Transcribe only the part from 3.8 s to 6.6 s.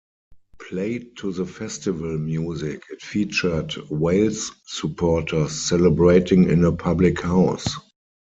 Wales supporters celebrating